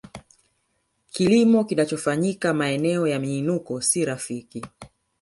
[1.11, 4.63] Kilimo kinachofanyika maeneo ya miinuko si rafiki